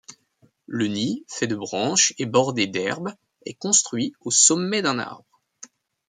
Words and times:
Le 0.65 0.87
nid, 0.87 1.23
fait 1.27 1.45
de 1.45 1.55
branches 1.55 2.15
et 2.17 2.25
bordé 2.25 2.65
d'herbes, 2.65 3.13
est 3.45 3.53
construit 3.53 4.15
au 4.21 4.31
sommet 4.31 4.81
d'un 4.81 4.97
arbre. 4.97 5.43